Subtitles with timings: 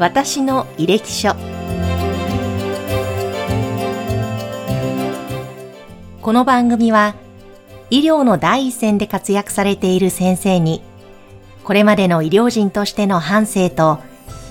[0.00, 1.36] 私の履歴書。
[6.20, 7.14] この番組は
[7.90, 10.82] 医療の第一線で活躍されている先生に
[11.62, 14.00] これまでの医療人としての反省と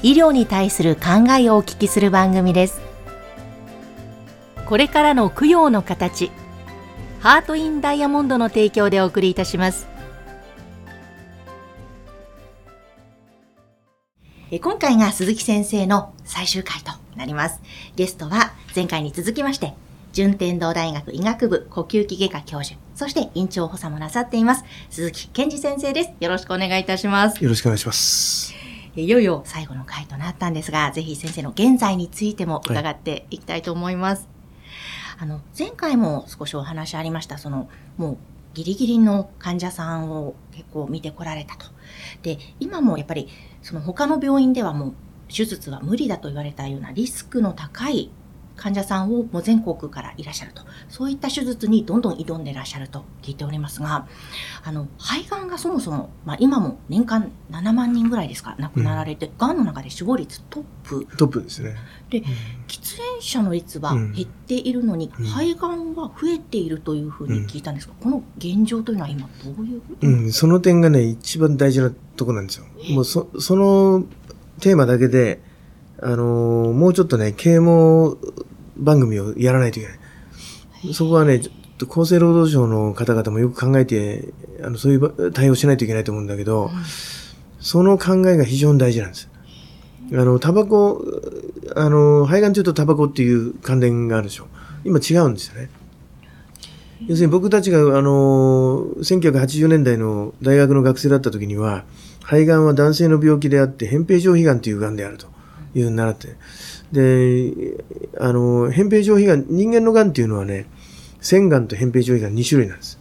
[0.02, 2.82] 医療に対する考えをお聞きする番組です。
[4.66, 6.32] これからの供養の形
[7.20, 9.93] ハートインダイヤモンドの提供でお送りいたします。
[14.55, 17.59] え今回が鈴木先生の最終回となります
[17.95, 19.73] ゲストは前回に続きまして
[20.11, 26.11] 順天堂大学医学部呼吸器外科教授、そして院長補佐もなさっています、鈴木健二先生です。
[26.20, 27.44] よろしくお願いいたします。
[27.44, 28.53] よろしくお願いします。
[28.95, 34.30] いよいよ最後の回となったんですが、ぜひ先生の現在についても伺っていきたいと思います。
[35.17, 38.17] はい、あの、前回も少しお話ありました、その、もう
[38.53, 41.66] ギリギリの患者さんを結構見てこられたと。
[42.21, 43.30] で、今もやっぱり、
[43.61, 44.94] その他の病院ではもう
[45.28, 48.11] 手術は無理だと言われたようなリスクの高い
[48.56, 50.62] 患者さんをもう全国からいらっしゃると。
[50.90, 54.08] そういった手術にどんどん挑んでいらっしゃると聞いておりますが、
[54.64, 61.08] あの、肺がんがそもそも、まあ今も年間7万人ぐらいですか、亡くなられて、うん、がんの中で死亡率トップ。
[61.18, 61.76] トップですね。
[62.09, 62.26] で、うん、
[62.68, 72.66] 喫煙者の率は減っているのに、うん、肺がんは増えているというふうに聞いたんですが、この現状というのは今どういううん、その点がね、一番大事なとこなんですよ。
[72.92, 74.06] もうそ、その
[74.59, 75.42] テーマだけで、
[76.06, 78.18] あのー、もうちょっとね、啓蒙
[78.76, 80.94] 番組をやらないといけない。
[80.94, 81.42] そこはね、
[81.90, 86.72] 厚生労働省の方々もよく考えて、あの、そういう対応しないといけないと思うんだけど、
[87.59, 89.30] その考えが非常に大事なんです。
[90.12, 91.02] あの、タバコ、
[91.76, 94.48] あの、肺がん中とタバコっていう関連があるでしょ。
[94.84, 95.70] 今違うんですよね。
[97.08, 101.86] 要するに僕たちが、あの、1980年代の大学の学生だった時には、
[102.22, 105.33] 肺がんは男性の病気であって、扁平上皮がんというがんであると
[105.75, 106.35] いうふうに習って、
[106.91, 107.83] で、
[108.19, 110.67] あの、扁平上皮がん、人間のがんっていうのはね、
[111.22, 113.00] 腺がんと扁平上皮がん2種類なんです。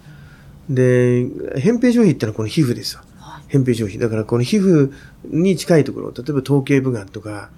[0.68, 1.24] で、
[1.56, 3.04] 扁平上皮ってのはこの皮膚ですわ。
[3.50, 3.98] 扁平上皮。
[3.98, 4.92] だからこの皮膚
[5.24, 7.50] に近いところ、例えば頭頸部がんとか、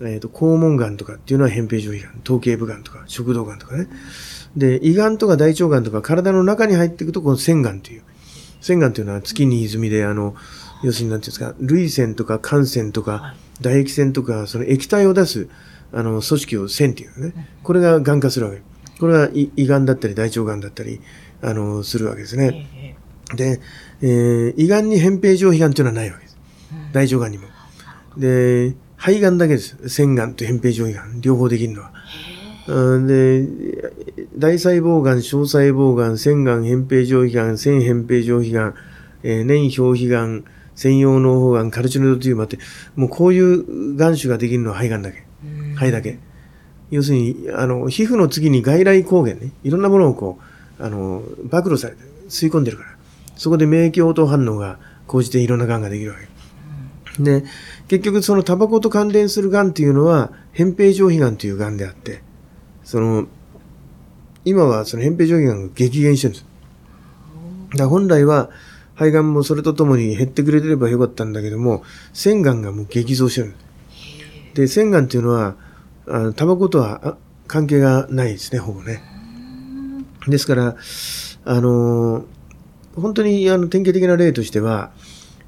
[0.00, 3.88] えっ、ー、と、肛門がんとかっていうのは扁平上皮がん、頭頸部がんとか、食道がんとかね。
[4.56, 8.02] で、胃がんとか大腸がんとか体の中に入っていくと、この腺がんという。
[8.60, 10.34] 腺がんというのは月に泉で、あの、
[10.82, 15.48] 要するになんていうんですか、涙腺とか汗腺とか、唾液腺とか、その液体を出す、
[15.92, 17.48] あの、組織を腺っていうね。
[17.62, 18.62] これが癌化するわけ。
[18.98, 21.00] これが胃がんだったり大腸がんだったり、
[21.42, 22.96] あの、するわけですね。
[23.34, 23.60] で、
[24.02, 26.36] えー、胃がんに扁平上皮がんっていうのはないわけです。
[26.92, 27.48] 大腸がんにも。
[28.16, 29.88] で、肺がんだけです。
[29.88, 31.20] 腺がんと扁平上皮がん。
[31.20, 31.92] 両方できるのは。
[32.66, 33.46] で、
[34.38, 38.74] 大細胞がん、小細胞がん、腺がん、扁平上皮がん、腺扁平上皮がん、
[39.22, 40.44] えー、粘表皮がん、
[40.74, 42.58] 専用脳胞がん、カルチノイドテューマって、
[42.96, 45.24] もうこういうがん種ができるのは肺がんだけ。
[45.74, 46.18] 肺だけ。
[46.90, 50.38] 要するに、あの、皮膚の次に外来抗原ね、いろんなものをこ
[50.78, 52.90] う、あの、暴露されて、吸い込んでるから。
[53.36, 57.22] そこで免疫応答反応が講じていろんな癌ができるわけ。
[57.22, 57.44] で、
[57.88, 62.22] 結局そのタバコと関連する癌っていうのは、扁平上皮癌という癌であって、
[62.82, 63.26] その、
[64.44, 66.46] 今はその扁平上皮癌が激減してるんです。
[67.76, 68.50] だ本来は、
[68.94, 71.82] 肺がんもそれとともに減ってくれてればよかったんだけども、
[72.12, 73.54] 腺がんがもう激増してる。
[74.54, 75.56] で、腺がんっていうのは、
[76.06, 77.16] あのタバコとは
[77.46, 79.02] 関係がないですね、ほぼね。
[80.28, 80.76] ですから、
[81.44, 82.24] あの、
[82.94, 84.92] 本当にあの典型的な例としては、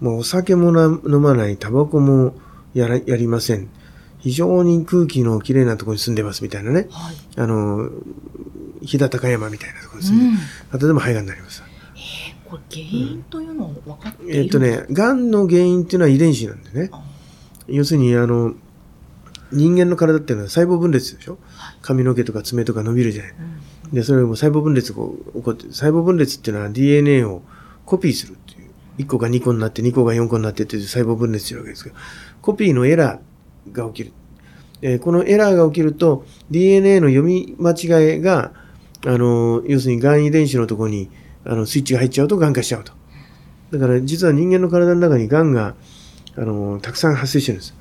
[0.01, 2.34] もうお酒も飲まない、タバコも
[2.75, 3.69] やらやりません。
[4.19, 6.89] 非常に空気のきれいなところに住んでますみたいなね。
[6.91, 7.91] はい、あの、
[8.83, 10.37] 飛騨高山みたいなところに住んで、うん、
[10.73, 11.63] あとでも肺がんになります。
[12.49, 16.91] これ原因というのは分かっている、うん、えっとね、がんの原因っていうのは遺伝子なんでね。
[17.69, 18.55] 要するに、あの、
[19.53, 21.39] 人間の体っていうのは細胞分裂でしょ？
[21.83, 23.33] 髪の毛とか爪とか伸びるじゃない。
[23.87, 27.43] うん、で、それも細胞分裂が起こって、細胞分裂っていうのは DNA を
[27.84, 28.71] コピーするっていう。
[28.99, 31.97] 1個が2個になって、2個が4個になってっていう細胞分裂するわけですけど、
[32.41, 34.13] コピーのエラーが起きる。
[34.83, 38.53] えー、このエラーが起きると、DNA の読み間違いが、
[39.04, 41.10] あの、要するに癌遺伝子のところに、
[41.47, 42.93] あの、スイッチが入っちゃうと癌化しちゃうと。
[43.72, 45.75] だから実は人間の体の中に癌が、
[46.37, 47.75] あの、たくさん発生してるんです。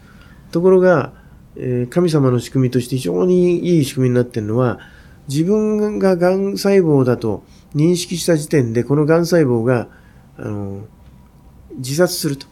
[0.52, 1.14] ところが、
[1.58, 4.80] えー、神様の仕組みとして非常にいい仕組みになっているのは、
[5.28, 7.44] 自分が癌細胞だと
[7.76, 9.88] 認識した時点で、この癌細胞が、
[10.38, 10.86] あの、
[11.78, 12.48] 自殺すると。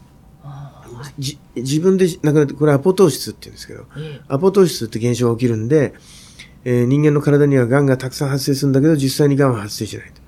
[1.56, 3.86] 自分で亡くなって、これアポトーシスって言うんですけど、
[4.28, 5.94] アポトーシスって現象が起きるんで、
[6.66, 10.23] えー、人間の体には癌がたくさん発生するんだけど、実際に癌は発生しないと。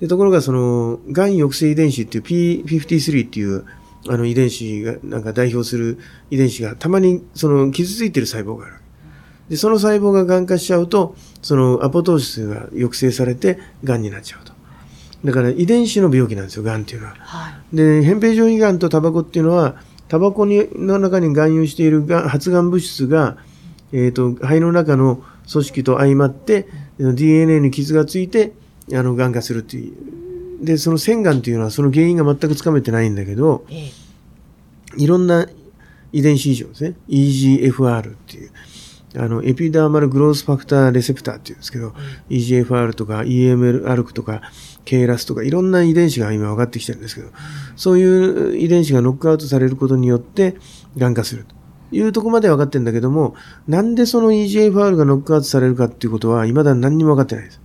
[0.00, 2.24] でところが、その、癌抑制遺伝子っていう
[2.64, 3.64] P53 っていう
[4.08, 5.98] あの遺伝子が、なんか代表する
[6.30, 8.74] 遺伝子がたまにその傷ついてる細胞がある。
[9.50, 14.52] で、その細胞が癌化しちゃうと、そのアポトーシスが抑制されて癌になっちゃうと。
[15.24, 17.14] だから遺伝子の病気なんですよ、癌っていうのは。
[17.18, 17.76] はい。
[17.76, 19.76] で、扁平上皮癌とタバコっていうのは、
[20.08, 23.36] タバコにの中に含有しているが発がん物質が、
[23.92, 26.68] えっ、と、肺の中の組織と相まって、
[26.98, 28.52] DNA に傷がついて、
[28.92, 29.92] あの、癌化するってい
[30.62, 30.64] う。
[30.64, 33.90] で、その腺がんっていうのはその原因が全くつかめてないんだけど、ええ。
[34.96, 35.46] いろんな
[36.12, 36.94] 遺伝子異常ですね。
[37.08, 38.50] EGFR っていう。
[39.16, 41.94] あの、エピダーマルグロースファクターレセプターっていうんですけど、
[42.28, 44.42] EGFR とか EML-ALK とか
[44.84, 47.28] KRAS とかいろんな遺伝子が今分かってきてるんですけど、
[47.76, 50.56] そういう遺伝子がノックアウトされることによって、
[50.96, 51.54] 癌化すると
[51.92, 53.34] いうところまで分かってるんだけども、
[53.66, 57.60] なんでその EGFR がノックアウトされるかっていうことは、未だに何にも分かってないです。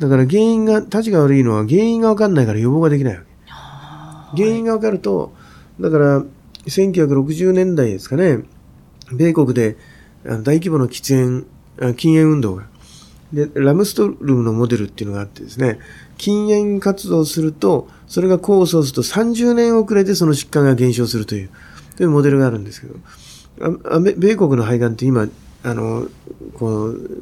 [0.00, 3.22] だから原因が、立ちが悪いのは原因が分かんないから予防ができないわ
[4.34, 4.42] け。
[4.42, 5.32] 原因が分かると、
[5.78, 6.24] だから、
[6.66, 8.40] 1960年代ですかね、
[9.12, 9.76] 米国で
[10.24, 11.46] 大規模な喫煙、
[11.80, 12.64] あ禁煙運動が。
[13.32, 15.78] で、ラムストルムのモデルっていうのがあってですね、
[16.16, 21.50] 禁煙活動をすると、それが功を奏すると30年遅れてその疾患が減少するという、
[21.96, 22.94] というモデルがあるんですけど、
[24.16, 25.28] 米国の肺がんって今、
[25.62, 26.08] あの、
[26.54, 27.20] こう、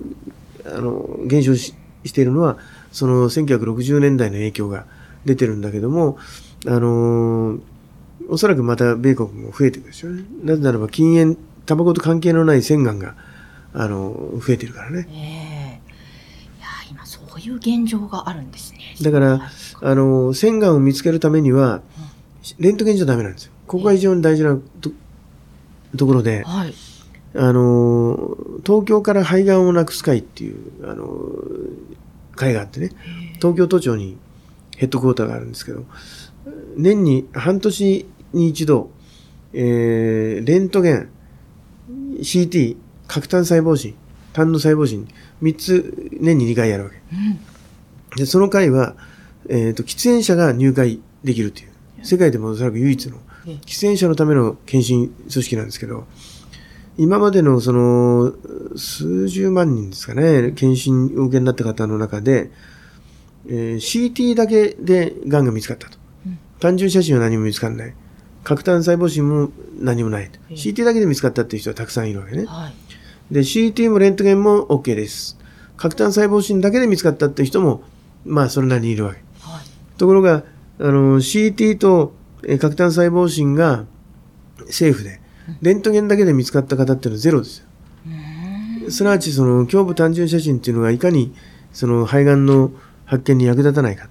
[0.64, 2.58] あの、減少ししているのは、
[2.92, 4.86] その1960年代の影響が
[5.24, 6.18] 出てるんだけども、
[6.66, 7.60] あのー
[8.28, 10.24] おそらくまた米国も増えていくでしょうね。
[10.42, 13.14] なぜならば禁煙、タバコと関係のない腺がんが、
[13.72, 15.08] あの、増えてるからね。
[15.10, 15.80] ええ
[16.58, 18.80] いや、今そういう現状があるんですね。
[19.00, 21.80] だから、あの、腺がんを見つけるためには、
[22.58, 23.52] レントゲンじゃダメなんですよ。
[23.66, 24.90] ここが非常に大事なと
[25.96, 26.74] ところで、はい。
[27.34, 31.08] あの、東京から肺がんをなくす会っていう、あの、
[32.34, 32.90] 会があってね、
[33.36, 34.16] 東京都庁に
[34.76, 35.84] ヘッドクォーターがあるんですけど、
[36.76, 38.90] 年に半年に一度、
[39.52, 41.10] えー、レントゲン、
[42.20, 42.76] CT、
[43.06, 43.94] 核炭細胞診、
[44.32, 45.08] 胆の細胞診、
[45.42, 46.96] 3つ年に2回やるわけ。
[46.96, 47.38] うん。
[48.16, 48.94] で、その会は、
[49.48, 51.70] えっ、と、喫煙者が入会できるという、
[52.02, 53.54] 世界でもおそらく唯一のええ。
[53.64, 56.06] 喫煙者のための検診組織なんですけど、
[56.98, 58.32] 今までのその、
[58.76, 62.50] 数十万人ですかね、検診をお受けになった方の中で、
[63.48, 65.96] えー CT だけで癌が見つかったと。
[66.26, 67.94] うん単純写真は何も見つかんない。
[68.42, 70.40] 核炭細胞診も何もないと。
[70.50, 72.44] ええ CT だけで見つかったっていう人はたくさんいるわけね。
[72.46, 72.74] はい。
[73.32, 75.38] で、CT もレントゲンも OK です。
[75.76, 77.82] 核炭細胞診だけで見つかったっていう人も、
[78.24, 79.20] まあ、それなりにいるわけ。
[79.40, 79.98] はい。
[79.98, 80.42] ところが、
[80.80, 82.12] あの、CT と
[82.42, 83.84] えー核炭細胞診が
[84.66, 85.20] 政府で、
[85.62, 87.64] レントゲンだけで見つかった方っていうのはゼロですよ。
[88.90, 91.34] すなわち、その、胸部単純写真っていうのがいかに、
[91.72, 92.70] その、肺がんの
[93.04, 94.08] 発見に役立たないか。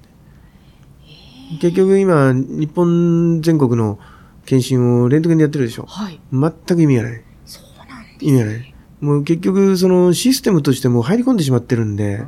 [1.62, 4.00] 結局今、日本全国の
[4.46, 5.86] 検診をレントゲンでやってるでしょ。
[5.88, 6.20] はい。
[6.32, 7.22] 全く意味がない。
[7.46, 8.76] そうなんです意味がない。
[9.00, 12.24] もう結局、そのシステムとしてもう入り込んでしまってるんで、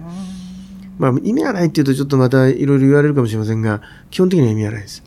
[0.98, 3.82] まあ意味がないっていうとちょっとまたいろいろ言われるかもしれませんが、
[4.12, 5.04] 基本的には意味がないです。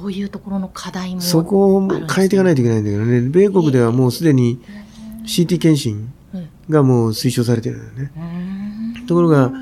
[0.00, 1.20] そういうところの課題も。
[1.22, 4.60] そこを変えていかないといけないんだけどね、米国ではもうすでに
[5.24, 6.48] CT 検診うん。
[6.68, 8.12] がもう推奨されてるんだよね。
[9.06, 9.52] ところが、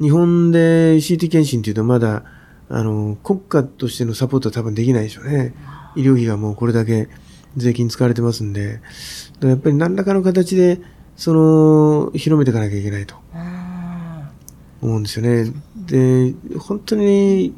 [0.00, 2.24] 日本で CT 検診っていうとまだ、
[2.68, 5.54] あの、国家としてのサポートは多分できないでしょうね。
[5.94, 7.08] 医療費がもうこれだけ
[7.56, 8.80] 税金使われてますんで、
[9.42, 10.80] やっぱり何らかの形で、
[11.16, 13.14] その、広めていかなきゃいけないと。
[14.82, 15.52] 思うんですよね。
[15.86, 17.54] で、本当に、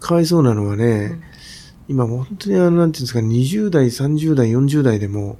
[0.00, 1.20] かわいそうなのはね、
[1.88, 5.38] 今もう本当にあの、なんていうんですか、20代、30代、40代でも、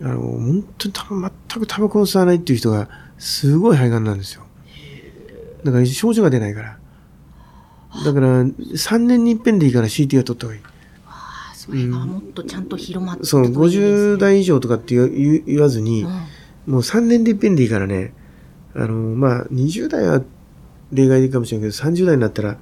[0.00, 0.06] うん。
[0.06, 4.44] あの、本当に多分全くタバコを吸わないっていう人が、すごい肺がんなんですよ。
[5.64, 6.78] だから症状が出ないから。
[8.04, 10.62] だから、3年に一遍でいいから CT は取った方がいい。
[11.06, 16.10] あそれがもっとちゃんと広まってそう、いくといいですね50代以上とかって言わずにう、ん。
[16.74, 18.12] もう3年で一遍でいいからね、
[18.74, 20.22] あの、まあ、20代は
[20.92, 22.58] 例外かもしれないけど、30代になったら、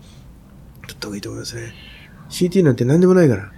[0.83, 1.73] 取った方がいいと思いますね。
[2.31, 3.53] CT なんて何でもないから。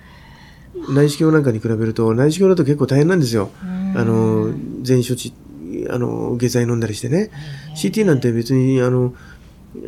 [0.88, 3.50] 内視鏡なんかに比べると、内視鏡だと結構大変なんですよ。
[3.62, 4.52] うんあの、
[4.82, 5.32] 全処置、
[5.88, 7.30] あの、下剤飲んだりしてね。
[7.76, 9.14] CT なんて別に、あの、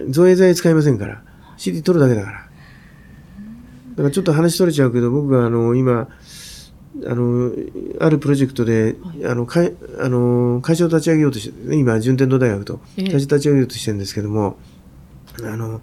[0.08, 1.22] 造影剤使いませんから。
[1.58, 2.38] CT 取るだけだから。
[2.38, 6.08] だからちょっと話取れちゃうけど、僕があの、今、
[7.04, 7.52] あの、
[7.98, 14.56] あるプロジェクトで、あの、かいあの会社を立ち上げようとして、ね、今、順天堂大学とええ会社立ち上げようとしてるんですけども、
[15.42, 15.80] あの、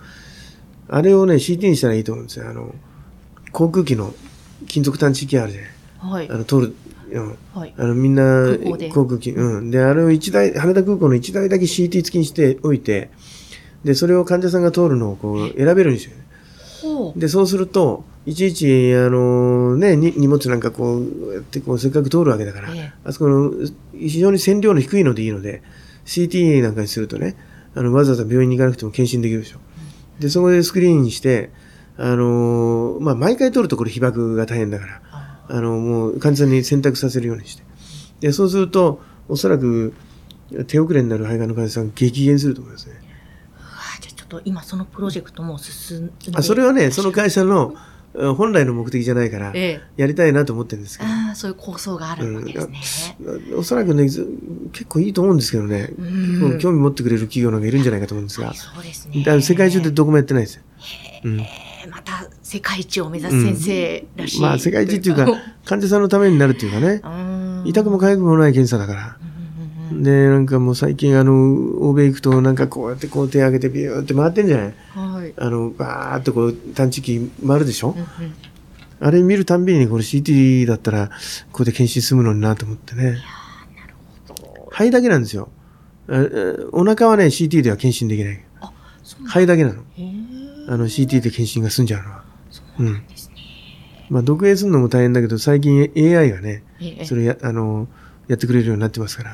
[0.89, 2.49] あれをね、CT にしたらいいと思うんですよ。
[2.49, 2.73] あの、
[3.51, 4.13] 航空機の
[4.67, 5.71] 金属探知機あるじゃない。
[5.99, 6.37] はいあ。
[6.37, 6.75] の、通る、
[7.11, 7.73] うんはい。
[7.77, 8.23] あの、みんな
[8.93, 9.71] 航空機、うん。
[9.71, 13.09] で、あれを一台、羽田空港の一台だけ CT 付きにしておいて、
[13.83, 17.13] で、それを患者さんが通るのをこう、選べるんですよ。
[17.15, 23.51] で、そうすると、いちいち、あのね、に荷物なんかこうやってこうせっかく通るわけだから、ええあそこの
[23.93, 25.61] 非常に線量の低いのでいいので、
[26.05, 27.35] CT なんかにするとね、
[27.75, 29.57] あのわざわざ病院に行かなくても検診できるでしょ。
[30.24, 31.51] で、そこでスクリーンにして、
[31.98, 37.63] あのまあ、毎回取るとこれ被爆が大変だから、ああの、もう完全に選択させるようにして。
[38.22, 39.94] で、そうすると、おそらく
[40.68, 42.96] 手遅れになる肺がんの患者さん激減すると思いますね。
[44.01, 47.92] じゃあちょっと今そのプロジェクトも進んであそれはね、その会社のあ
[48.36, 50.01] 本来の目的じゃないから、ええ。
[50.01, 51.10] やりたいなと思ってるんですけど。
[51.10, 53.17] ああ、そういう構想があるわけですね。
[53.58, 54.27] おそらくね、ず
[54.72, 59.24] 結構いいと思うんですけどね、うん興味持ってくれる企業なんかいるんじゃないかと思うんですが、そうですね。
[59.24, 60.62] だ世界中でどこもやってないですよ。
[61.25, 61.46] うんえー
[61.91, 64.41] また世界一を目指す先生らしい。
[64.41, 65.27] まあ世界一っていうか、
[65.65, 69.17] 患者さんのためになるっていうかね、 うん、痛くも痒くもない検査だから。
[69.20, 71.34] うんうんうんで、なんかもう最近あの、
[71.82, 74.74] 欧米行くとなんかこうやってこう手上げてビューって回ってんじゃない？
[74.98, 75.34] うんはい。
[75.38, 77.92] あの、バーっとこう探知機回るでしょ？
[77.92, 78.08] うんうん
[79.00, 81.08] あれ見るたんびにこれ CT だったら、
[81.51, 83.18] ここで検診済むのになと思ってね。
[84.70, 85.50] 肺だけなんですよ。
[86.72, 88.46] お腹はね、CT では検診できない。
[88.62, 88.72] あ、
[89.03, 89.84] そ肺だけなの。
[90.70, 92.24] あの CT で検診が済んじゃうのは。
[92.50, 93.36] そうなんですね。
[94.10, 97.89] まあ、読影するのも大変だけど、最近 AI がね、ええそれや、あの、
[98.30, 99.32] やってくれるようになってますから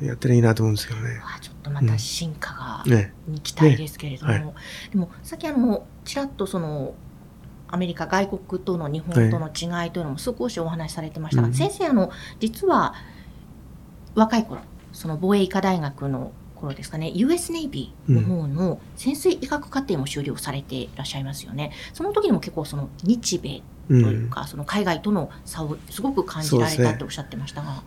[0.00, 1.20] う、んやったらいいなと思うんですけどね。
[1.24, 3.12] あちょまた進化が、ね。
[3.26, 4.52] に期待ですけれども、ねは
[4.90, 6.94] でもさっきあのちらっとその
[7.68, 11.54] アメリカ外国との日本との違いというのも少しお話しされてましたが、うん。
[11.54, 12.94] 先生あの実は
[14.14, 14.60] 若い頃
[14.92, 21.72] その防衛医科大学の頃ですかね US ネイビーの方の潜水医学課程も修了されていらっしゃいますよね。
[21.92, 24.02] その時にも結構その日米う。
[24.02, 24.30] というん。
[24.30, 27.82] か、その海外との差をすごく感じられたっておっしゃってましたが、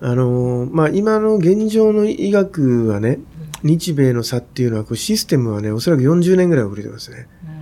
[0.00, 3.18] あの、まあ、今の現状の医学はね、
[3.62, 7.28] 日米の差っていうのは、こうシステムはね、おそらく40年ぐらい遅れてますね。
[7.44, 7.60] うん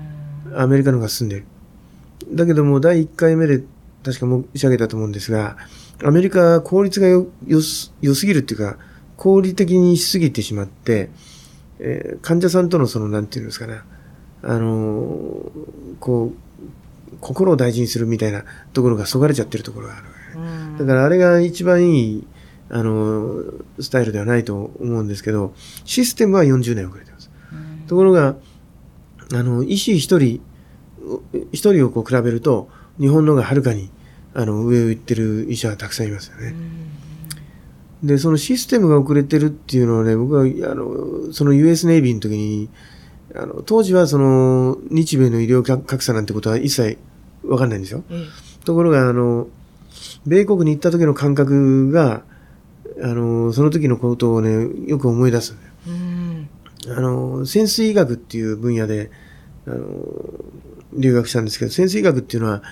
[0.55, 1.45] アメリカの方が進んでる。
[2.31, 3.63] だけども、第1回目で
[4.03, 5.57] 確か申し上げたと思うんですが、
[6.03, 8.79] アメリカは効率がよ、よす、良すぎるっていうか、
[9.17, 11.11] 効率的にしすぎてしまって、
[11.81, 13.81] えー患者さんとのその、なんていうんですかね、
[14.43, 20.05] あのーこう、心を大事にするみたいなところがそがれちゃってるところがある
[20.79, 22.27] だからあれが一番いい、
[22.71, 25.55] あのースタイルではないと思うんですけど、
[25.85, 27.31] システムは40年遅れてます。
[27.53, 28.37] うんところが、
[29.33, 30.41] あの、医師一人、
[31.53, 32.69] 一人をこう比べると、
[33.01, 33.91] 日本の方がはるかに、
[34.35, 36.55] あの、上を行ってる医者はたくさんいますよね。
[38.03, 42.69] で、そのシステムが遅れてるっていうのはね、僕は、あの、その US ネイビーの時に、
[43.35, 46.99] あの、当時はその、日米の医療格差なんてことは一切
[47.45, 48.05] わかんないんですよ。
[48.11, 48.27] え
[48.65, 49.49] ところが、あの、
[50.29, 52.23] 米国に行った時の感覚が、
[53.03, 56.97] あの、その時のことをね、よく思い出すんだよ。
[56.97, 59.11] あの、潜水医学っていう分野で、
[59.67, 59.87] あの、
[60.93, 62.63] 留学したんですけど、潜水医学っていうのは、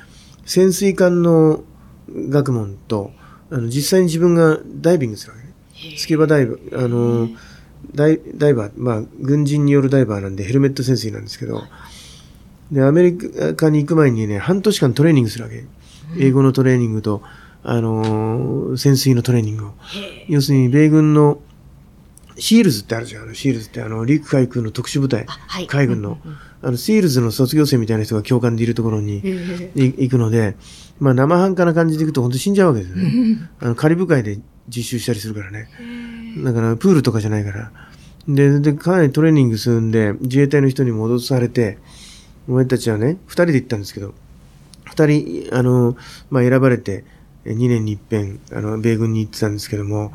[0.44, 1.64] 潜水艦の
[2.08, 3.12] 学問と、
[3.50, 5.96] あの、実際に自分がダイビングするわけね。
[5.96, 7.28] スキューバダイバー、あの、
[7.94, 11.62] ダイダイバー、まあ、軍人によるダイバーなんでヘルメット潜水なんですけど、
[12.70, 13.16] で、アメリ
[13.54, 15.64] カに行く前にね、半年間トレーニングするわけ。
[16.18, 17.22] 英語のトレーニングと、
[17.68, 19.73] あのー潜水のトレーニングを。
[20.28, 21.40] 要するに、米軍の、
[22.38, 23.23] シールズってあるじゃん。
[23.25, 29.23] あのシールズって、あの、陸海空の特殊部隊あ、はい海軍のうんうんうん、あの、シールズの卒業生みたいな人が教官でいるところに
[29.75, 30.56] 行くので、
[31.00, 33.50] まあ、生半可な感じで行くと本当死んじゃうわけですよね。
[33.58, 35.68] あの、カリブ海で実習したりするからね。
[36.44, 37.73] だから、プールとかじゃないから。
[38.28, 41.78] で、で、かなりトレーニングするんで、自衛隊の人に戻されて、
[42.49, 44.14] お前たちはね、二人で行ったんですけど、
[44.85, 45.96] 二人、あの、
[46.30, 47.04] まあ、選ばれて、え
[47.53, 50.12] 2年に一遍、あの、米軍に行ってたんですけども、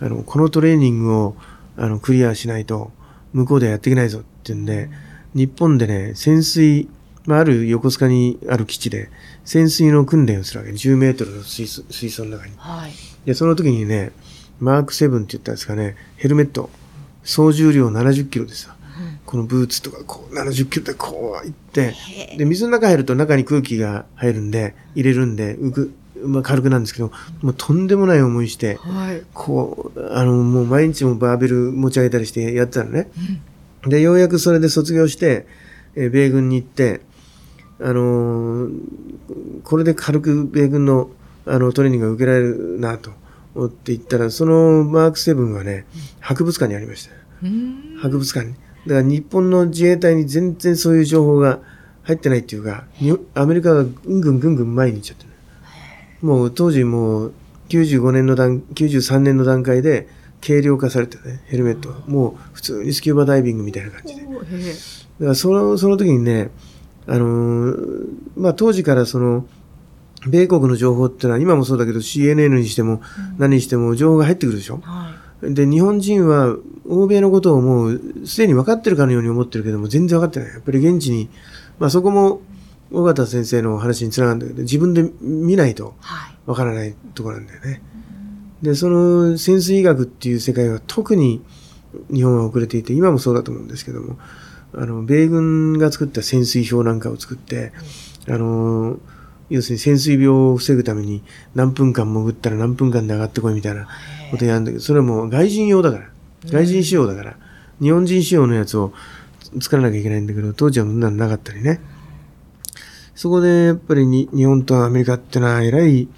[0.00, 1.36] あの、このトレーニングを、
[1.76, 2.92] あの、クリアしないと、
[3.32, 4.90] 向こうではやっていけないぞって言うんで、
[5.34, 6.88] 日本でね、潜水、
[7.24, 9.10] まあ、ある横須賀にある基地で、
[9.44, 10.72] 潜水の訓練をするわけ。
[10.72, 12.52] 10メートルの水槽水槽の中に。
[12.56, 14.12] はいで、その時にね、
[14.60, 16.70] マーク7って言ったんですかね、ヘルメット、
[17.22, 18.76] 総重量70キロでさ、
[19.26, 21.94] このブーツとかこう70キロでこういって、
[22.36, 27.10] で、水の中入ると中に空気が入るんで、入れるんで、浮く、まあ、軽くなんですけど、
[27.42, 33.10] もうとんでもない思いして、はいこう、あの、もう毎日もバーベル持ち上げたりしてやってたのね。
[33.86, 35.46] で、ようやくそれで卒業して、
[35.94, 37.00] えー米軍に行って、
[37.80, 38.70] あのー
[39.64, 41.10] これで軽く米軍の
[41.46, 43.10] あのトレーニングが受けられるなと
[43.54, 45.86] 思って行ったら、そのマーク7はね、
[46.20, 47.16] 博物館にありましたよ。
[47.44, 48.54] うん博物館に。
[48.54, 51.60] だから日本の自衛隊に全然そういう情報が
[52.02, 55.30] 入ってないっていうか、にアメリカがぐんぐんぐんぐん前に行っちゃってる。
[56.22, 57.34] もう当時もう
[57.68, 60.08] 95年の段、93年の段階で
[60.44, 61.96] 軽量化されてね、ヘルメットは。
[62.06, 64.22] もう普通にスキューバダイビングみたいな感じで。
[64.22, 64.36] だか
[65.20, 66.50] らその、その時にね、
[67.06, 69.46] あのーまあ、当時からその、
[70.26, 73.02] 米国の情報ってのは、今もそうだけど CNN にしても
[73.38, 74.80] 何にしても情報が入ってくるでしょ。
[74.82, 80.48] はで、日本人は欧米のことをもうすでに分かってるかのように思ってるけども、全然分かってない。
[80.54, 81.28] やっぱり現地に、
[81.80, 82.40] まあそこも
[82.92, 85.86] 尾形先生の話につながるんだけど、自分で見ないとい。
[86.00, 86.36] はい。
[86.46, 87.82] 分からないところなんだよね。
[88.62, 91.42] で、その潜水医学っていう世界は特に
[92.12, 94.18] 日本は遅れていて、今もそうだと思うんですけども、
[94.74, 97.72] あの、米軍が作った潜水表なんかを作って、
[98.28, 98.98] あの、
[99.50, 101.22] 要するに潜水病を防ぐために
[101.54, 103.86] 何分間潜ったら何分間で上がってこいみたいな
[104.30, 106.08] ことやるんだけど、それはもう外人用だから、
[106.46, 107.36] 外人仕様だから、
[107.80, 108.92] 日本人仕様のやつを
[109.60, 111.80] 作らなきゃいけないんだけど、当時はそんなのなかったりね。
[113.14, 116.08] そこでやっぱりに日本とアメリカってのはえらい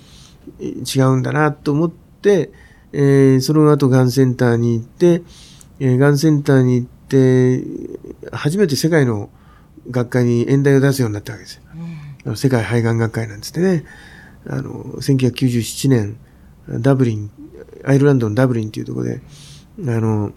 [0.61, 2.51] え違うんだなと思って、
[2.93, 5.23] えーその後がんセンターに行って、
[5.81, 7.65] えーがんセンターに行って、
[8.33, 9.31] 初めて世界の
[9.91, 11.63] 学会に演題を出すようになったわけですよ。
[12.27, 13.85] あの世界肺がん学会なんつってね、
[14.47, 16.17] あの、1997年、
[16.81, 17.31] ダブリン、
[17.85, 19.21] アイルランドのダブリンっていうところで、
[19.81, 20.33] あの、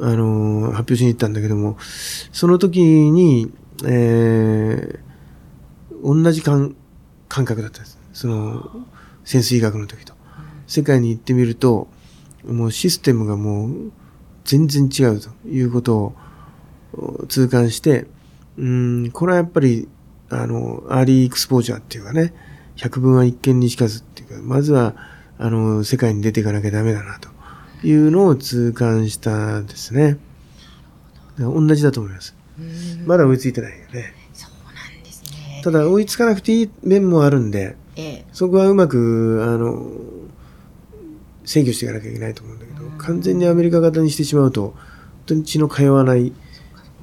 [0.00, 1.76] あの、発表しに行ったんだけども、
[2.32, 3.52] その時に、
[3.86, 5.10] えー
[6.02, 6.74] 同じ感
[7.28, 7.98] 感覚だったんです。
[8.12, 8.70] その、
[9.24, 10.14] 潜水学の時と。
[10.66, 11.88] 世界に行ってみると、
[12.44, 13.92] もうシステムがもう
[14.44, 16.14] 全然違うということ
[16.94, 18.06] を痛感して、
[18.56, 19.88] うん、これはやっぱり、
[20.30, 22.32] あの、 early exposure っていうかね、
[22.76, 24.94] 百聞は一見にしかずっていうか、まずは、
[25.38, 27.28] あの、世界に出ていかなきゃダメだな、と
[27.86, 30.18] いうのを痛感したんですね。
[31.38, 32.39] 同じだと思います。
[32.60, 34.14] うんまだ追いついてないよね。
[34.32, 35.60] そうなんですね。
[35.64, 38.24] ただ追いつかなくていい面もあるんで、ええ。
[38.32, 39.90] そこはうまく、あの、
[41.44, 44.76] 制御していかなきゃいけないと思うんだけど、完全にアメリカ型にしてしまうと、本
[45.26, 46.32] 当に血の通わない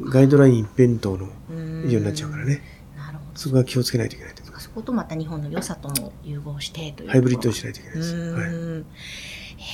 [0.02, 2.62] ガイドライン一辺倒のうん医療になっちゃうからね。
[2.96, 3.40] なるほど。
[3.40, 4.48] そこは気をつけないといけないと。
[4.60, 8.15] そことまた日本の良さとも融合してというハイブリッドにししないといけなういです。
[8.15, 8.43] はい。
[8.43, 8.84] えー、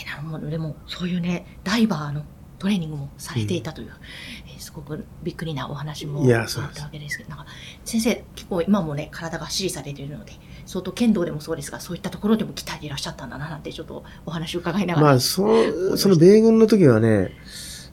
[0.08, 0.50] なるほど。
[0.50, 2.26] でも、そういうね、ダイバーの
[2.60, 7.46] トレーニングもされていたという、えーすごくびっくりなお話もあったわけですけど、なんか、
[7.86, 10.32] 先生、結構今もね、体が支持されているので、
[10.66, 15.08] 相当剣道でもそうですが、そういったところでも鍛えていらっしゃったんだな、なんてちょっとお話を伺いながら。
[15.08, 17.32] まあ、その、その米軍の時はね、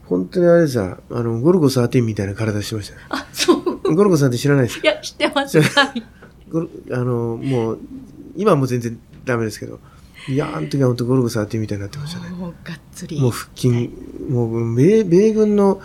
[0.07, 3.01] 本当にあれさ、あの、ゴルゴ13みたいな体してましたよ。
[3.11, 3.95] あ、そう。
[3.95, 4.89] ゴルゴ13って知らないですか？
[4.89, 5.59] いや、知ってます。
[6.93, 7.79] あの、もう、
[8.37, 9.79] 今はもう全然ダメですけど、
[10.29, 12.31] いや、あの時は本当ゴルゴ13みたいになってましたね。
[12.31, 13.21] もうがっつり。
[13.21, 13.91] もう腹筋、
[14.29, 15.81] もう米、米軍の、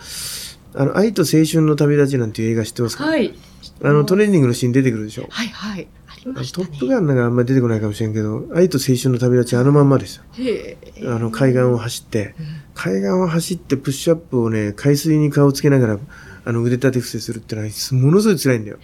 [0.76, 3.34] あの、愛と青春の旅立ちなんていう映画知ってますか、はい。
[3.82, 5.26] あの、トレーニングのシーン出てくるでしょ？
[5.30, 5.88] はいはい。
[6.06, 6.66] ありましたね。
[6.66, 10.24] トップガンなんかあんまり出てこないかもしれんけど、愛と青春の旅立ちあのまんまですよ。
[10.38, 11.02] へえ。
[11.06, 15.98] あの、海岸を走って、うん海岸を走ってプッシュアップをね、海水に顔つけながら、
[16.44, 18.76] あの、腕立て伏せするってのは、ものすごい辛いんだよ。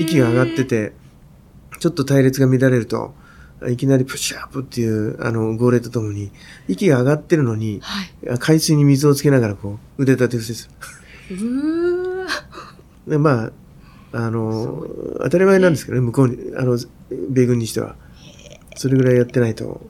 [0.00, 0.92] 息が上がってて、
[1.78, 3.14] ちょっと隊列が乱れると、
[3.68, 6.32] いきなりプッシュアップっていう、あの、号令とともに、
[6.66, 8.02] 息が上がってるのに、は
[8.34, 8.38] い。
[8.40, 10.68] 海水に水をつけながら、こう、腕立て伏せす。
[10.68, 10.74] る。
[13.06, 13.52] で、まあ、
[14.12, 14.86] あの、
[15.22, 16.78] 当たり前なんですけどね、向こうに、あの、
[17.30, 17.96] 米軍にしては。
[18.76, 19.80] それぐらいやってないと、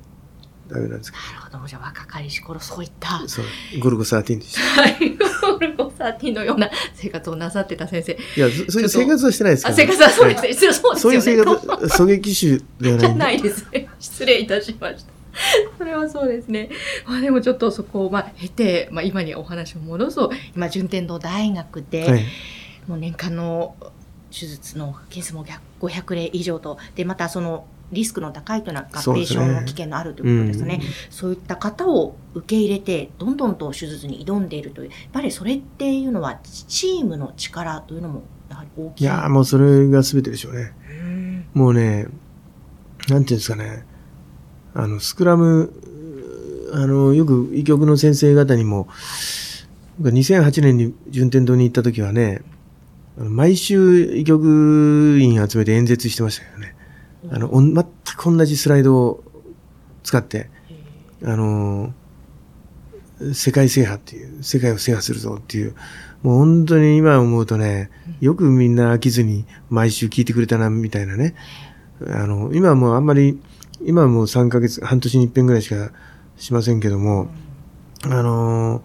[0.69, 1.67] ダメなんですけなるほど。
[1.67, 3.45] じゃあ若かりし頃そういったど、、そう、
[3.81, 4.61] ゴルゴ13でした。
[4.83, 5.17] はい。
[5.17, 8.13] ゴルゴ13のような 生活をなさってた先生。
[8.13, 10.53] いや、そそういう生活はしてないですけあ、ど、生活はそうですね。
[10.55, 11.61] そうそうですそういう生よね。
[11.67, 13.19] 活、 狙撃手ではじゃないんで。
[13.19, 13.89] ないですね。
[14.01, 15.18] 失礼いたしました。
[15.79, 16.71] それはそうですね。
[17.07, 20.31] まあでもちょっとそこをまあ経て、まあ今にお話を戻そう。
[20.55, 22.25] 今、順天堂大学で、はい。
[22.87, 23.77] もう年間の
[24.31, 25.45] 手術の件数も
[25.81, 30.81] 500例以上と、で、またそのリスクの高いというのは合併症の危険のあるということですね。
[31.11, 39.05] そういった方を受け入れて、どんどんと手術に挑んでいるという、やっぱりそれっていうのは、チームの力というのも、やはり大きい。
[39.05, 40.73] いやーもうそれが全てでしょうね。
[41.03, 41.19] うん
[41.55, 42.07] もうね、
[43.09, 43.85] なんていうんですかね、
[44.75, 45.73] あの、スクラム、
[46.73, 48.89] あの、よく医局の先生方にも、
[50.01, 52.43] 2008年に順天堂に行った時はね、
[53.17, 56.77] 毎週医局員集めて演説してましたよね。
[57.31, 57.85] あの、全
[58.17, 59.25] く同じスライドを
[60.05, 60.51] 使って、
[61.25, 61.93] あの、
[63.33, 65.75] 世界制覇っていう、世界を制覇するぞっていう、
[66.23, 71.35] もう本当に今思うとね、よくみんな飽きずに毎週聞いてくれたな、みたいなね。
[72.07, 73.41] あの、今はもうあんまり、
[73.83, 75.93] 今はもう3ヶ月、半年に一遍ぐらいしか
[76.37, 77.29] しませんけども、
[78.05, 78.83] あの、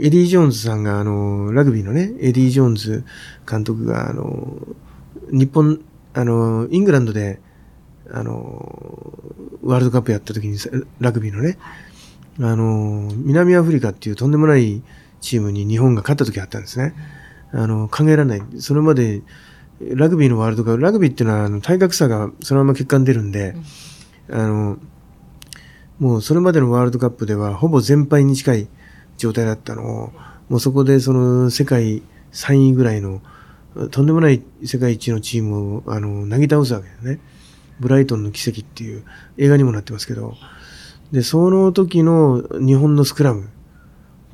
[0.00, 3.04] エディ・ジョーンズさんが、あの、ラグビーのね、エディ・ジョーンズ
[3.48, 4.58] 監督が、あの、
[5.30, 5.80] 日本、
[6.12, 7.40] あの、イングランドで、
[8.10, 9.12] あの、
[9.62, 10.58] ワールドカップやった時に、
[11.00, 11.58] ラグビーのね、
[12.40, 14.82] あの、南アフリカっていうとんでもない
[15.20, 16.94] チームに日本が勝った時あったんですね。
[17.52, 18.42] あの、考えられない。
[18.58, 19.22] それまで、
[19.80, 23.56] ラグビーのワールドカップ、ラグビーっていうのは、あの、体格差がそのまま結果に出るんで、
[24.30, 24.78] あの、
[25.98, 28.68] もうそれまでのワールドカップでは、ほぼ全敗に近い
[29.16, 30.12] 状態だったのを、
[30.48, 33.20] もうそこでその世界3位ぐらいの、
[33.90, 37.20] とんでもない世界一のチームを、あの、なぎ倒すわけですね。
[37.80, 39.04] ブライトンの奇跡っていう
[39.36, 40.34] 映画にもなってますけど、
[41.10, 43.48] で、その時の日本のスクラム、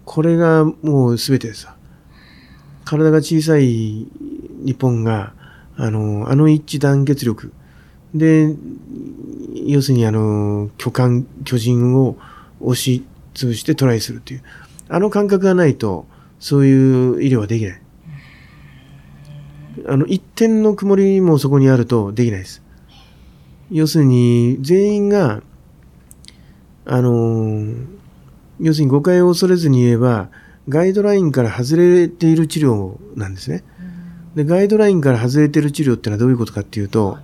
[0.04, 1.76] これがもう全てでさ、
[2.84, 4.08] 体が小さい
[4.64, 5.32] 日本が、
[5.76, 7.52] あの、あの一致団結力
[8.14, 8.54] で、
[9.66, 12.16] 要するにあの、巨漢、巨人を
[12.60, 14.42] 押し潰してトライするっていう、
[14.88, 16.06] あの感覚がないと、
[16.38, 17.82] そういう医療はできない。
[19.86, 22.62] あの、一点の曇りもそこにあるとできないです。
[23.70, 25.42] 要するに、全員が、
[26.84, 27.86] あのー、
[28.58, 30.28] 要するに誤解を恐れずに言えば、
[30.68, 33.62] ガイドラインから外れている治療なんですね。
[34.34, 37.18] で、ガイドラインから外れてる治療ってのはどういうことかっていうと、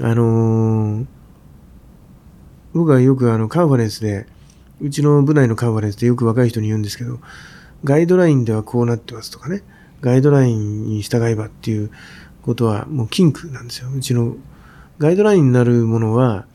[0.00, 1.06] あのー、
[2.74, 4.26] 僕はよくあの、カンファレンスで、
[4.80, 7.18] うちの部内のカンファレンスでよく若い人に言うんですけど、
[7.84, 9.62] ガイドラインではこうなってますとかね、
[10.00, 11.90] ガイドラインに従えばっていう
[12.42, 13.88] ことはもう禁句なんですよ。
[13.90, 14.36] うちの
[14.98, 16.46] ガイドラインになるものは、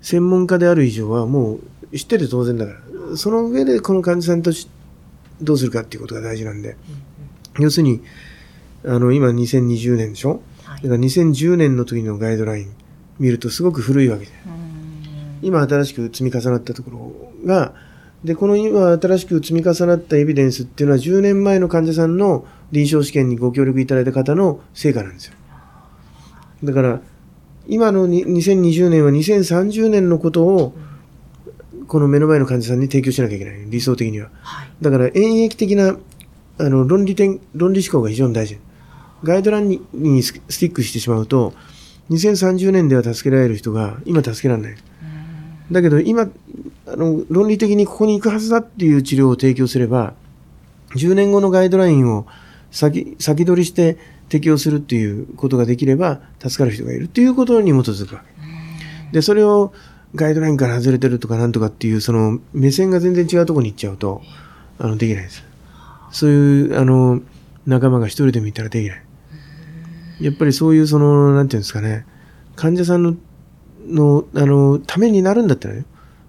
[0.00, 1.58] 専門家である以上はも
[1.92, 2.72] う知ってて当然だか
[3.10, 4.50] ら、その上でこの患者さんと
[5.40, 6.76] どうするかっていうことが大事なんで、
[7.58, 8.02] 要するに、
[8.84, 12.74] あの、今2020年でしょ、はい、だから2010年の時のガイドライン
[13.18, 14.32] 見るとすごく古いわけで、
[15.42, 17.74] 今新しく積み重なったところが、
[18.24, 25.34] で、この今新しく積み重なったエビデンスっていうのは10年前の患者さんの臨床試験にご協力いただいた方の成果なんですよ。
[26.64, 27.00] だから、
[27.66, 30.74] 今の2020年は2030年のことを、
[31.88, 33.54] この目の前の患者さんに提供しなきゃいけない。
[33.66, 34.30] 理想的には。
[34.40, 35.96] はい、だから、演疫的な、
[36.58, 38.58] あの、論理点、論理思考が非常に大事。
[39.22, 41.54] ガイドラインにスティックしてしまうと、
[42.10, 44.76] 2030年では助けられる人が今助けられない。
[45.70, 46.28] だけど今、
[46.86, 50.14] あの、論理的にここに行くはずだっていう治療を提供すれば、
[50.96, 52.26] 10年後のガイドラインを
[52.70, 53.96] 先、先取りして
[54.28, 58.32] 適用するっていうことができれば助かる人がいるっていうことに基づくわけ。
[59.12, 59.72] で、それを
[60.14, 64.22] ガイドラインから外れてるとかなんとかっていうその目線が全然違うところに行っちゃうと、
[64.78, 65.44] あの、できないです。
[66.10, 67.22] そういう、あの、
[67.66, 69.01] 仲間が一人でもいたらできない。
[70.22, 72.06] やっぱりそういうその、なんていうんですかね、
[72.56, 73.16] 患者さんの、
[73.86, 75.84] の、あの、ためになるんだったらね、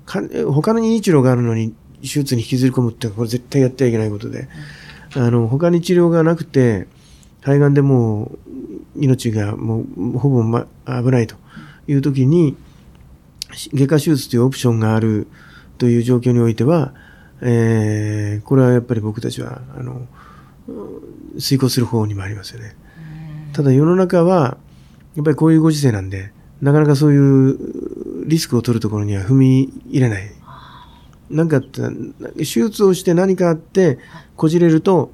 [0.05, 4.49] 他のいい治療があるのに手術に引きずり込むってこれ絶対やってはいけないことで、
[5.15, 6.87] あの、他に治療がなくて、
[7.41, 8.39] 肺がんでもう
[8.95, 11.35] 命がもうほぼ、ま、危ないと。
[11.87, 12.55] いう時に、
[13.73, 15.27] 外科手術というオプションがある
[15.77, 16.93] という状況においては、
[17.41, 20.07] えー、これはやっぱり僕たちは、あの、
[21.39, 22.75] 遂行する方にもありますよね。
[23.53, 24.57] ただ世の中は、
[25.15, 30.31] やっぱりこういうご時世なんで、なかなかそういうリスクを取るところには踏み入れない。
[31.29, 33.99] なんか、手術をして何かあって、
[34.35, 35.11] こじれると、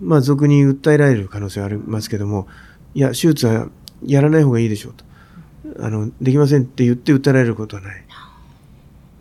[0.00, 2.46] まあ、俗に訴えられる可能性はありますけども、
[2.94, 3.68] いや、手術は
[4.04, 5.04] やらない方がいいでしょうと。
[5.84, 8.04] あの、できませんって言って訴えられることはない。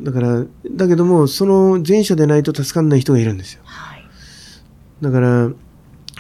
[0.01, 3.61] だから、だけども、その前者でないと助かんない人がいるんですよ。
[3.63, 4.05] はい、
[5.01, 5.51] だから、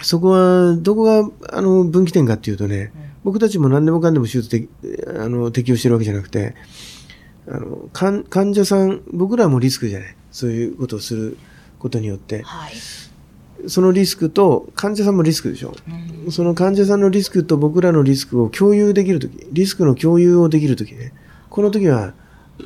[0.03, 4.67] そこは、どこが、あの、分岐点かっていうとね、うん、僕たちも何でもかんでも手術で、
[5.19, 6.55] あの、適用してるわけじゃなくて、
[7.47, 10.15] あの、患者さん、僕らもリスクじゃない。
[10.31, 11.37] そういうことをする
[11.79, 12.43] ことによって。
[12.43, 12.73] はい
[13.67, 15.75] そのリスクと患者さんもリスクでしょ、
[16.25, 21.13] うん、その患者さんのリスクと僕らのリスクを共有できるとき、リスクの共有をできるときね、
[21.49, 22.13] この時は、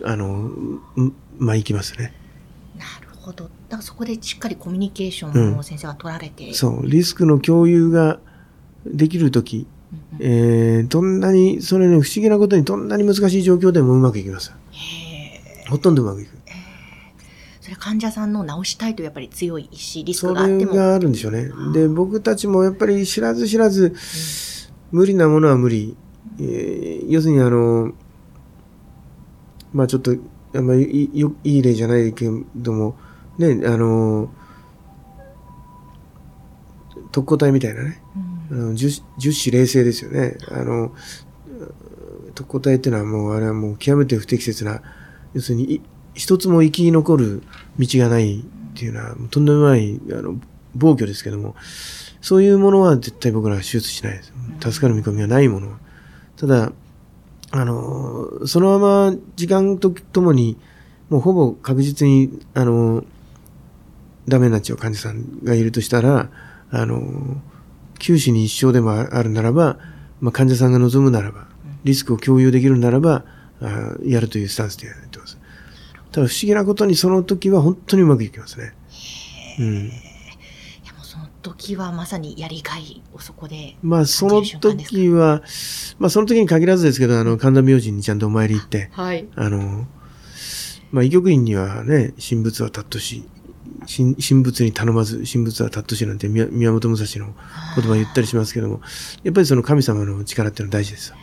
[0.03, 0.51] あの、
[1.37, 2.13] まあ、いきますね。
[2.77, 3.49] なるほど。
[3.77, 8.19] だそこでしっかりコミュニケーションを先生は取られて、うん、そう、リスクの共有が
[8.85, 9.67] できるとき、
[10.19, 14.53] うん、えー、どんなに、それね、不思議なことにどんなに難しい状況でもうまくいきます。
[15.69, 16.35] ほとんどうまくいく。
[17.61, 20.59] それ患者さんの治したいとやっぱり強い意志、リスクがあっても。
[20.61, 21.49] それがあるんでしょうね。
[21.73, 23.95] で、僕たちもやっぱり知らず知らず、
[24.91, 25.97] うん、無理なものは無理。
[26.39, 27.93] えー、要するにあの、
[29.73, 30.15] まあちょっと、
[30.53, 31.09] あんまり
[31.43, 32.97] いい例じゃないけども、
[33.37, 34.29] ね、あの、
[37.11, 38.01] 特攻隊みたいなね、
[38.51, 40.37] うん、あの十十死冷静ですよね。
[40.49, 40.93] あの、
[42.33, 44.81] 特攻隊っていうのはもう、あれはもう極めて不適切な、
[45.33, 45.81] 要するに、
[46.13, 47.43] 一つも生き残る
[47.79, 48.43] 道がないっ
[48.77, 50.35] ていうのは、とんでもない、あの、
[50.75, 51.55] 暴挙ですけども、
[52.21, 54.33] そういうものは絶対僕らは手術しないです。
[54.59, 55.79] 助かる見込みがないものは。
[56.37, 56.71] ただ、
[57.51, 60.57] あの、そのまま時間とともに、
[61.09, 63.05] もうほぼ確実に、あの、
[64.27, 66.29] ダメになっちゃう患者さんがいるとしたら、
[66.71, 67.41] あの、
[67.99, 69.77] 九死に一生でもあるならば、
[70.19, 71.47] まあ、患者さんが望むならば、
[71.83, 73.25] リスクを共有できるならば、
[73.61, 75.37] あやるというスタンスでやってます。
[76.11, 78.73] ただ不思議なことにその時は本当にうまくいきますね。
[79.59, 79.85] うん。
[79.85, 79.89] い
[80.85, 83.75] やもうその時はまさにやりがいをそこで。
[83.81, 85.41] まあその時は、
[85.99, 89.27] まあその時に限らずですけど、あの、神田明神にちゃんとお参り行って、はい。
[89.35, 89.87] あの、
[90.91, 93.25] まあ、医局院にはね、神仏は尊し、
[93.87, 97.33] 神神仏に頼まず、神仏は尊しなんて宮宮本武蔵の
[97.75, 98.81] 言葉言ったりしますけども、
[99.23, 101.15] やっぱりその神様の力っていうのは大事ですよ。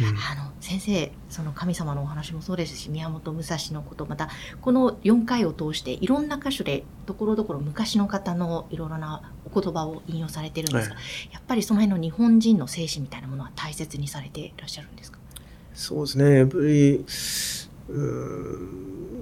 [0.00, 4.30] あの先生その神様のお話もそうですし宮本武蔵のことまた
[4.62, 10.96] この4回を通していろんな箇所でところどころ昔の方のいろいろなお言葉を引用されてるんですが、
[11.30, 15.18] やっぱりその辺の日本人の精神みたいなものは大切にされていらっしゃるんですか？
[15.74, 16.38] そうですね。
[16.38, 17.04] やっぱり、うん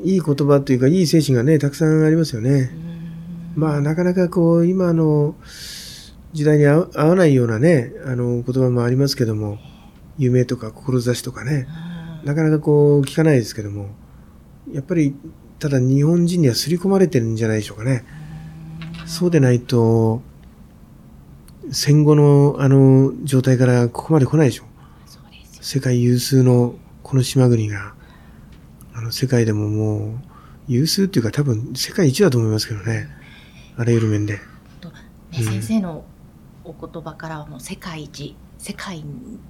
[0.02, 2.70] いい言葉というか、いい精神がね、たくさんありますよね。
[3.54, 5.34] まあ、なかなかこう、今の
[6.32, 9.58] 時代に合わないようなね、あの、言葉もありますけども、
[10.18, 11.66] 夢とか志とかね、
[12.24, 13.88] なかなかこう、聞かないですけども、
[14.72, 15.14] やっぱり、
[15.58, 18.04] ただ日本人には刷り込まれてるんじゃないでしょうかね。
[19.06, 20.22] そうでないと、
[21.72, 24.64] 戦後のあの状態からここまで来ないでしょ。
[25.60, 27.99] 世界有数のこの島国が、あ
[29.10, 30.18] の世界でももう、
[30.68, 33.08] 有数っていうか多分世界一だと思いますけどね。
[33.76, 34.38] あらゆる面で。
[34.80, 34.94] と、ね
[35.38, 36.04] うん先生の
[36.64, 39.02] お言葉からはもう世界一世界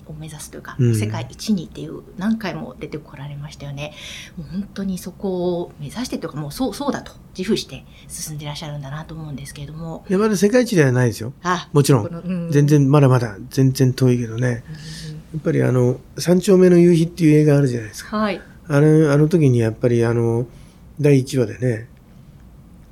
[0.07, 3.93] を目指すというか、うん世界一にっていう何回も出てこられましたよね
[4.37, 11.33] もう本当にそこを目指してというかもうそうそうだと自負して進んでいらっしゃるんだなと思うんですけれどもいや、まだ世界一ではないですよ。
[11.43, 12.07] あもちろん。
[12.07, 12.09] う
[12.47, 14.63] ん全然、まだまだ、全然遠いけどね。
[15.15, 18.17] うんやっぱりあの、三丁目の夕日っていう映画あるじゃないですか。
[18.17, 18.41] はい
[18.73, 20.47] あの、あの時にやっぱりあの、
[21.01, 21.89] 第1話でね、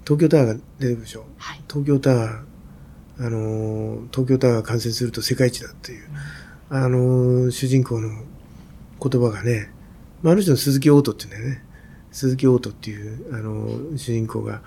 [0.04, 1.24] 東京タワーが出てくるでしょ？
[1.36, 6.08] はい東京タワー、あのー、東京タワーが完成すると世界一だっていう、
[6.70, 8.08] あのー主人公の
[9.00, 9.70] 言葉がね、
[10.22, 11.64] まあ、あの人の鈴木オートって言うんだよね。
[12.10, 14.62] 鈴木オートっていう、あのー主人公が、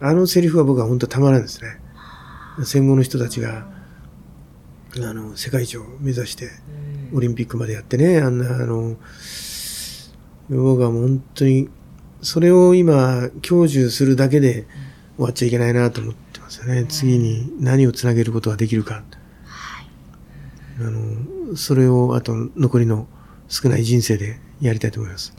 [0.00, 1.78] あのセリフは僕は本当たまらんですね。
[2.64, 3.68] 戦後の人たちが、
[4.96, 6.50] あの、世界一を目指して、
[7.14, 8.96] オリンピックまでやってね、あんな、あの、
[10.48, 11.68] 僕はもう本当に、
[12.20, 14.66] それを今、享受するだけで
[15.16, 16.84] 終わっちゃいけないなと思ってますよね。
[16.88, 19.02] 次に何をつなげることができるか。
[19.44, 19.86] はい。
[20.80, 23.06] あの、それを、あと、残りの
[23.48, 25.34] 少ない人生でやりたいと思います。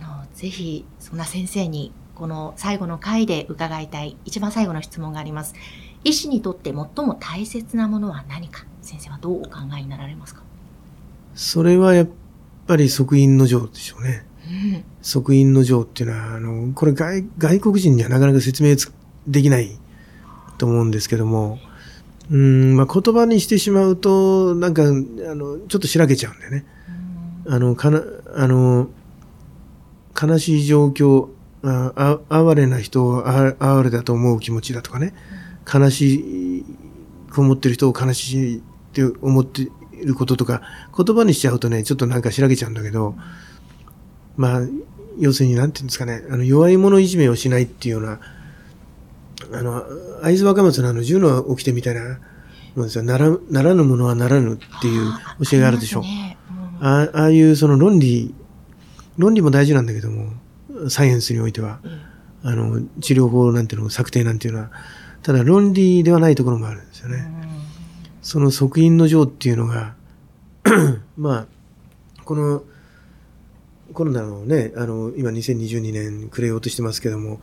[0.00, 4.16] あのぜひそんな先生にこの最後の回で伺いたい。
[4.24, 5.54] 一番最後の質問があります。
[6.02, 6.74] 医師にとって最
[7.06, 8.64] も大切なものは何か？
[8.82, 10.42] 先生はどうお考えになられますか、
[11.36, 12.08] それはやっ
[12.66, 14.26] ぱり即印の情でしょうね。
[14.46, 18.90] うん即印の情っていうのは、あの、これ外外国人にはなかなか説明つ
[19.26, 19.78] できない
[20.56, 21.58] と思うんですけども、
[22.30, 26.64] うん、まあ、言葉にしてしまうと、なんか、あの、ちょっとしらけちゃうんだよね。
[27.46, 28.02] あの、かな、
[28.34, 28.88] あの、
[30.20, 31.28] 悲しい状況、
[31.62, 35.14] ああ哀れな人をあ哀れだと思う気持ちだとかね、
[35.72, 36.14] 悲し
[36.58, 36.64] い、
[37.36, 38.60] 思ってる人を悲しいっ
[38.92, 39.70] て思ってい
[40.04, 40.62] ることとか、
[40.96, 43.14] 言葉にしちゃうとね、ちょっとなんかしらけちゃうんだけど、
[44.36, 44.60] まあ、
[45.18, 48.20] 要するになんていうんですかね、あの、弱い者いじめをしないっていうような、
[49.52, 49.84] あの、
[50.22, 52.18] 会津若松のあの、銃の起きてみたいな、
[52.74, 53.04] ものですよ。
[53.04, 55.12] なら、ならぬものはならぬっていう
[55.48, 56.00] 教えがあるでしょ。
[56.02, 56.36] ね。
[56.80, 56.86] うん。
[56.86, 58.34] あああいうその論理、
[59.16, 60.32] 論理も大事なんだけども、
[60.88, 61.80] サイエンスにおいては、
[62.42, 64.70] あの、治療法なんていうのを策定なんていうのは、
[65.22, 67.43] ただ論理ではないところもあるんですよね。
[68.24, 69.94] その即印の情っていうのが、
[71.18, 71.46] まあ、
[72.24, 72.62] この、
[73.92, 77.38] コロナのね、あの、今2022年暮れようとしてますけども、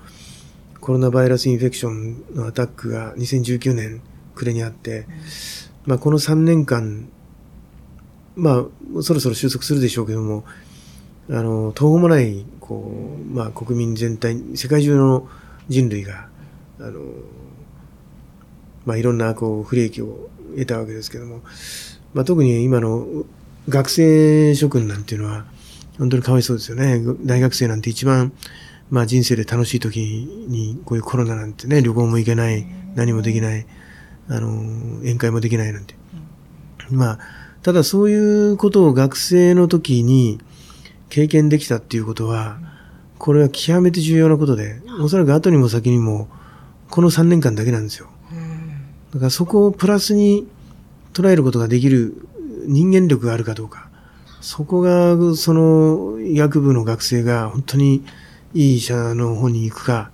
[0.79, 4.01] コロナバイラスインフェクションのアタックが2019年
[4.33, 5.05] 暮れにあって、
[5.85, 7.07] まあこの3年間、
[8.35, 8.65] ま
[8.97, 10.45] あ、そろそろ収束するでしょうけども、
[11.29, 15.29] あの、途方もない、こう、まあ国民全体、世界中の
[15.69, 16.27] 人類が、
[16.79, 17.01] あの、
[18.87, 21.41] まあいろんな、こう、不利益を得たわけですけども、
[22.13, 23.05] まあ特に今の
[23.69, 25.45] 学生諸君なんていうのは、
[25.97, 27.01] 本当にかわいそうですよね。
[27.23, 28.33] 大学生なんて一番、
[28.89, 29.99] まあ人生で楽しい時
[30.47, 33.65] に、こういうコロナなんてね、旅行も行けない、何もできない、
[34.27, 35.95] あの、宴会もできないなんて。
[36.89, 37.19] まあ、
[37.61, 40.39] ただそういうことを学生の時に
[41.09, 42.59] 経験できたっていうことは、
[43.17, 46.27] これは極めて重要なことで、おそらく後にも先にも、
[46.89, 48.09] この3年間だけなんですよ。
[49.13, 50.47] だからそこをプラスに
[51.13, 52.27] 捉えることができる
[52.65, 53.89] 人間力があるかどうか。
[54.39, 58.03] そこが、その医学部の学生が本当に
[58.53, 60.11] いい医者の方に行くか、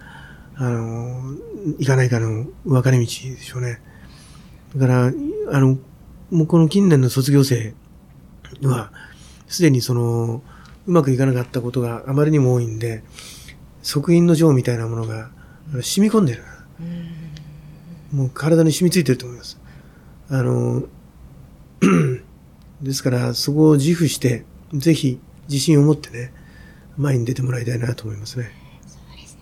[0.56, 1.36] あの、
[1.78, 3.80] 行かないかの分かれ道でしょうね。
[4.76, 5.78] だから、あの、
[6.30, 7.74] もうこの近年の卒業生
[8.64, 8.92] は、
[9.48, 10.42] すでにその、
[10.88, 13.04] うまくいかなかったことがあまりにも多いんで、
[13.82, 15.30] 即印の情みたいなものが
[15.82, 16.44] 染み込んでる。
[18.12, 19.60] もう体に染みついてると思います。
[20.30, 20.84] あの、
[22.82, 26.34] ですから、そこを自負して、ぜひ自信を持ってね、
[26.98, 28.52] 前に出てもらいたいなと思いますね。
[28.88, 29.42] そうですね。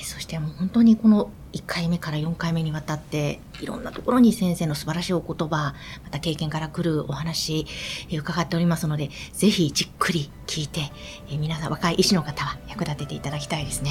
[0.00, 7.66] えー、そしてもう本当にこの1回目から4回目にわたって、いろんなところに先生の素晴らしいお言葉、また経験から来るお話、
[8.08, 10.80] えー、伺っておりますので、ぜひじっくり聞いて、
[11.28, 13.90] えー、皆さん若い医師の方は役立てていただきたいですね。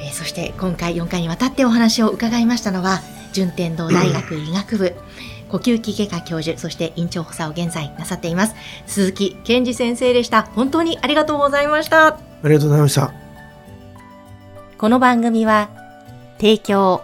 [0.00, 0.08] はい。
[0.08, 3.00] えー、そして今回4回にわたってお話を伺いましたのは、
[3.32, 4.94] 順天堂大学医学部、
[5.48, 8.54] 呼吸器外科教授、そして院長補佐を現在なさっています、
[8.86, 10.42] 鈴木健二先生でした。
[10.42, 12.08] 本当にありがとうございました。
[12.08, 13.12] ありがとうございました。
[14.78, 15.68] この番組は、
[16.38, 17.02] 提供、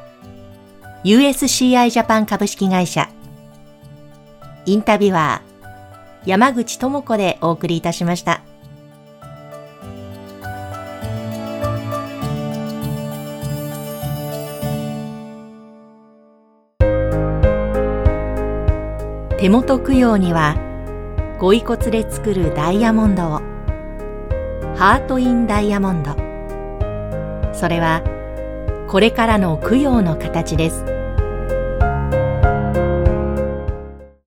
[1.05, 3.09] USCI ジャパン株式会社、
[4.65, 8.43] インタビュアー、山口智子でお送りいたしました。
[19.47, 20.57] 手元供養には
[21.39, 23.41] ご遺骨で作るダイヤモンドを。
[24.75, 26.17] ハート・イン・ダイヤモンド。
[27.55, 28.03] それは
[28.89, 30.96] これからの供養の形です。